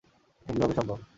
[0.45, 0.97] এটা কিভাবে সম্ভব!